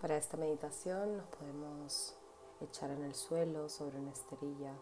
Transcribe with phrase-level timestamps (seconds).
[0.00, 2.16] Para esta meditación nos podemos
[2.60, 4.72] echar en el suelo sobre una esterilla.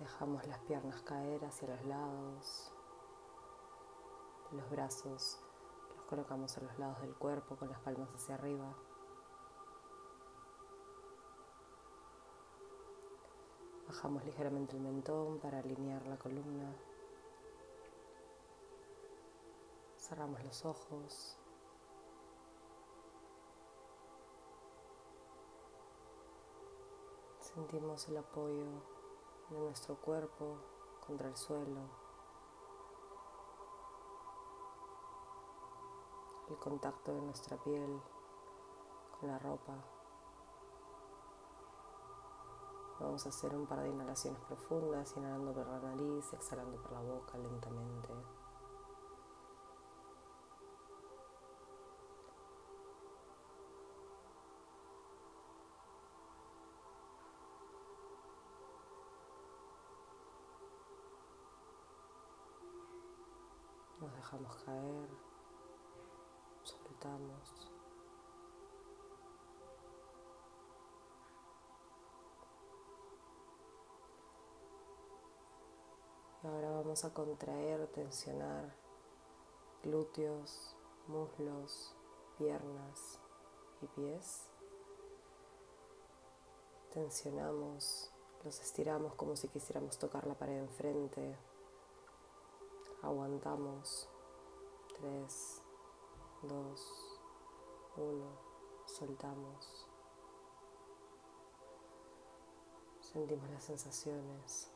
[0.00, 2.72] Dejamos las piernas caer hacia los lados.
[4.50, 5.38] Los brazos
[5.94, 8.74] los colocamos a los lados del cuerpo con las palmas hacia arriba.
[13.86, 16.74] Bajamos ligeramente el mentón para alinear la columna.
[19.96, 21.39] Cerramos los ojos.
[27.54, 28.64] Sentimos el apoyo
[29.50, 30.56] de nuestro cuerpo
[31.04, 31.80] contra el suelo,
[36.48, 38.00] el contacto de nuestra piel
[39.18, 39.74] con la ropa.
[43.00, 47.00] Vamos a hacer un par de inhalaciones profundas, inhalando por la nariz, exhalando por la
[47.00, 48.39] boca lentamente.
[64.30, 65.08] Dejamos caer,
[66.62, 67.68] soltamos.
[76.42, 78.72] Y ahora vamos a contraer, tensionar
[79.82, 80.76] glúteos,
[81.08, 81.94] muslos,
[82.38, 83.18] piernas
[83.82, 84.48] y pies.
[86.92, 88.12] Tensionamos,
[88.44, 91.36] los estiramos como si quisiéramos tocar la pared enfrente
[93.02, 94.10] Aguantamos.
[95.00, 95.62] 3,
[96.42, 97.20] 2,
[97.96, 98.26] 1.
[98.84, 99.88] Soltamos.
[103.00, 104.70] Sentimos las sensaciones.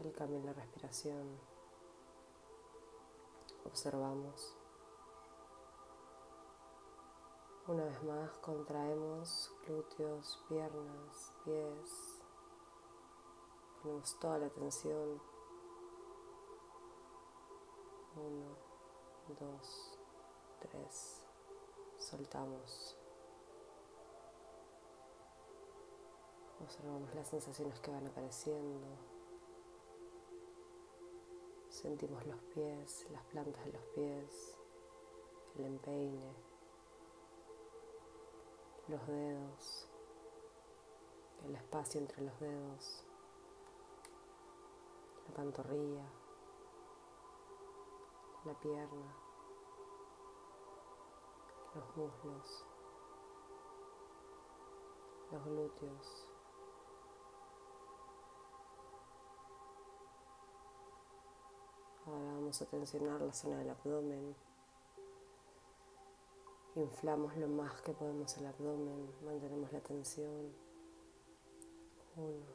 [0.00, 1.40] El cambio en la respiración.
[3.64, 4.54] Observamos.
[7.68, 12.20] Una vez más contraemos glúteos, piernas, pies.
[13.82, 15.37] Ponemos toda la atención
[18.18, 18.56] uno,
[19.38, 19.98] dos,
[20.60, 21.24] tres.
[21.98, 22.96] Soltamos.
[26.60, 28.86] Observamos las sensaciones que van apareciendo.
[31.68, 34.58] Sentimos los pies, las plantas de los pies,
[35.56, 36.34] el empeine,
[38.88, 39.88] los dedos,
[41.44, 43.04] el espacio entre los dedos,
[45.28, 46.27] la pantorrilla
[48.48, 49.14] la pierna,
[51.74, 52.64] los muslos,
[55.30, 56.30] los glúteos.
[62.06, 64.34] Ahora vamos a tensionar la zona del abdomen.
[66.76, 70.56] Inflamos lo más que podemos el abdomen, mantenemos la tensión.
[72.16, 72.46] Uno,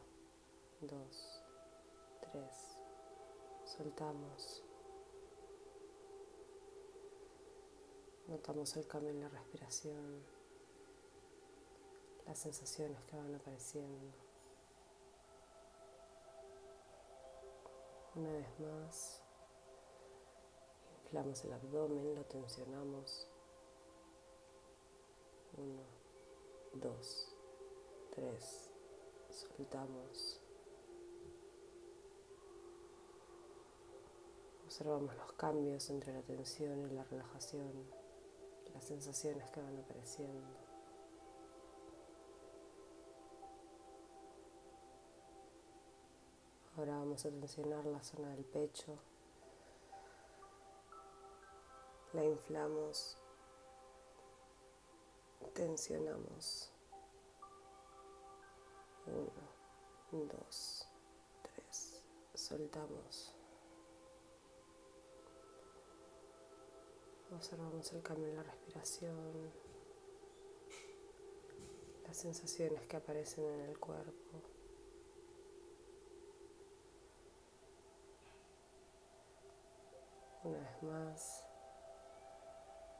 [0.81, 1.43] dos,
[2.31, 2.79] tres.
[3.63, 4.72] Soltamos.
[8.27, 10.23] Notamos el cambio en la respiración,
[12.25, 14.13] las sensaciones que van apareciendo.
[18.15, 19.21] Una vez más,
[21.03, 23.27] inflamos el abdomen, lo tensionamos.
[25.57, 25.81] Uno,
[26.75, 27.35] dos,
[28.11, 28.71] tres,
[29.29, 30.39] soltamos.
[34.63, 38.02] Observamos los cambios entre la tensión y la relajación
[38.83, 40.45] las sensaciones que van apareciendo.
[46.75, 48.97] Ahora vamos a tensionar la zona del pecho.
[52.11, 53.17] La inflamos.
[55.53, 56.69] Tensionamos.
[59.05, 60.87] Uno, dos,
[61.41, 62.03] tres.
[62.33, 63.32] Soltamos.
[67.35, 69.51] Observamos el cambio en la respiración,
[72.05, 74.41] las sensaciones que aparecen en el cuerpo.
[80.43, 81.45] Una vez más,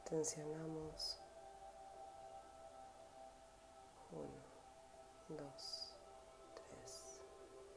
[0.08, 1.20] tensionamos.
[4.10, 5.94] Uno, dos,
[6.54, 7.20] tres.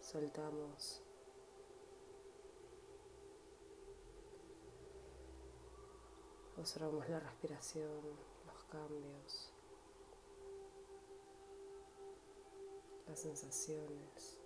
[0.01, 1.06] Soltamos.
[6.57, 8.01] Observamos la respiración,
[8.45, 9.53] los cambios,
[13.07, 14.39] las sensaciones.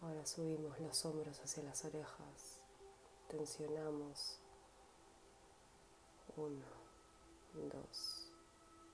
[0.00, 2.62] Ahora subimos los hombros hacia las orejas,
[3.28, 4.40] tensionamos.
[6.36, 6.66] Uno,
[7.52, 8.32] dos,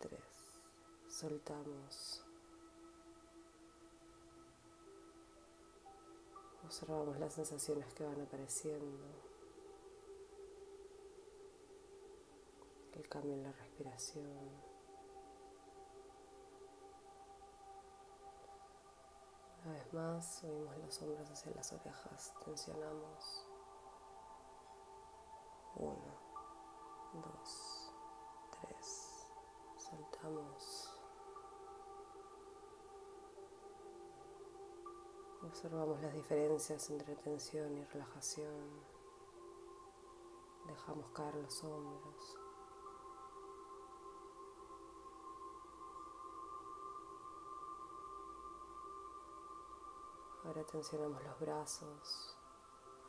[0.01, 0.21] tres.
[1.09, 2.26] Soltamos.
[6.67, 9.07] Observamos las sensaciones que van apareciendo.
[12.93, 14.27] El cambio en la respiración.
[19.65, 23.47] Una vez más, subimos los hombros hacia las orejas, tensionamos.
[25.77, 26.21] Uno,
[27.15, 27.93] dos,
[28.51, 29.29] tres.
[29.79, 30.86] Soltamos.
[35.47, 38.69] Observamos las diferencias entre tensión y relajación.
[40.67, 42.37] Dejamos caer los hombros.
[50.45, 52.37] Ahora tensionamos los brazos,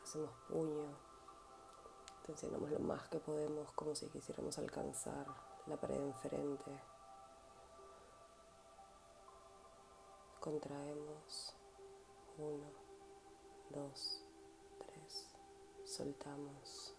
[0.02, 0.96] hacemos puño,
[2.24, 5.26] tensionamos lo más que podemos como si quisiéramos alcanzar
[5.66, 6.82] la pared enfrente.
[10.40, 11.57] Contraemos.
[12.38, 12.70] Uno,
[13.70, 14.24] dos,
[14.78, 15.28] tres.
[15.84, 16.94] Soltamos.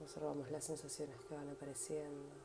[0.00, 2.36] Observamos las sensaciones que van apareciendo.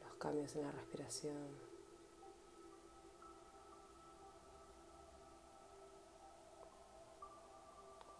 [0.00, 1.72] Los cambios en la respiración.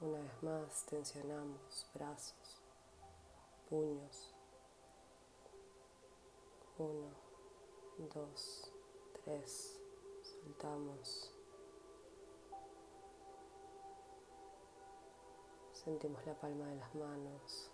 [0.03, 2.61] Una vez más tensionamos brazos,
[3.71, 4.35] puños.
[6.77, 7.32] Uno,
[7.99, 8.71] dos,
[9.25, 9.81] tres,
[10.23, 11.33] soltamos.
[15.73, 17.71] Sentimos la palma de las manos,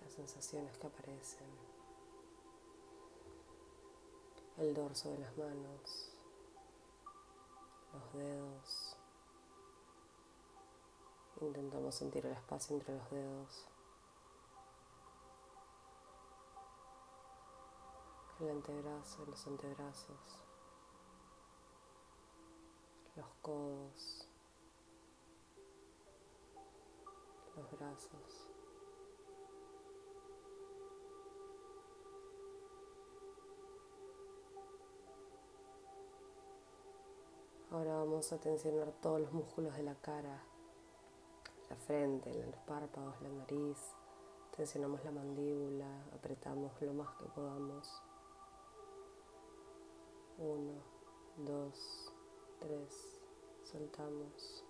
[0.00, 1.46] las sensaciones que aparecen,
[4.58, 6.12] el dorso de las manos,
[7.92, 8.96] los dedos.
[11.40, 13.68] Intentamos sentir el espacio entre los dedos.
[18.40, 20.42] El antebrazo, los antebrazos,
[23.14, 24.28] los codos,
[27.56, 28.50] los brazos.
[37.70, 40.42] Ahora vamos a tensionar todos los músculos de la cara,
[41.70, 43.78] la frente, los párpados, la nariz.
[44.54, 48.02] Tensionamos la mandíbula, apretamos lo más que podamos.
[50.38, 50.82] Uno,
[51.38, 52.12] dos,
[52.60, 53.22] tres.
[53.64, 54.64] Soltamos.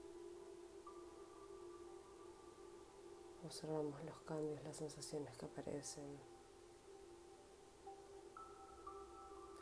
[3.45, 6.21] Observamos los cambios, las sensaciones que aparecen.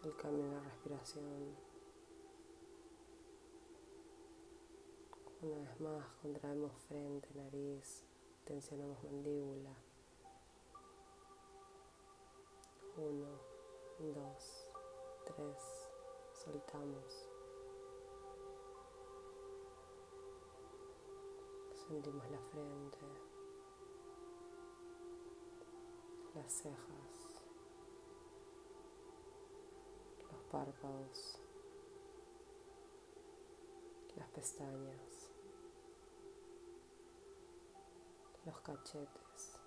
[0.03, 1.57] El cambio en la respiración.
[5.41, 8.05] Una vez más contraemos frente, nariz,
[8.45, 9.75] tensionamos mandíbula.
[12.99, 13.39] Uno,
[13.99, 14.67] dos,
[15.25, 15.84] tres
[16.45, 17.31] soltamos.
[21.89, 22.99] Sentimos la frente,
[26.35, 27.43] las cejas,
[30.31, 31.41] los párpados,
[34.17, 35.31] las pestañas,
[38.45, 39.61] los cachetes,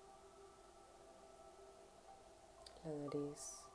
[2.83, 3.66] la nariz.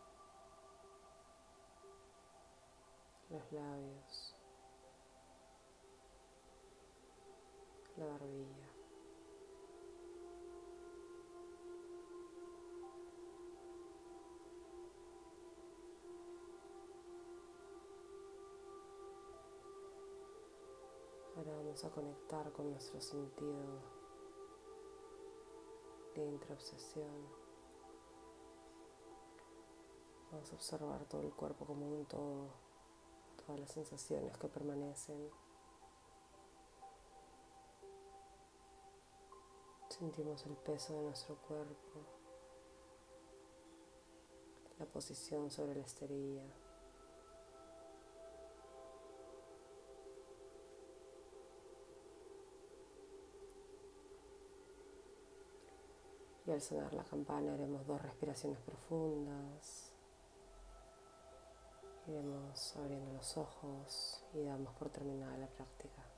[3.32, 4.34] Los labios,
[7.96, 8.68] la barbilla.
[21.34, 23.80] Ahora vamos a conectar con nuestro sentido
[26.14, 27.42] de intraobsesión.
[30.30, 32.71] Vamos a observar todo el cuerpo como un todo
[33.58, 35.30] las sensaciones que permanecen.
[39.88, 42.00] Sentimos el peso de nuestro cuerpo,
[44.78, 46.44] la posición sobre la esterilla.
[56.44, 59.91] Y al sonar la campana haremos dos respiraciones profundas.
[62.06, 66.11] Iremos abriendo los ojos y damos por terminada la práctica.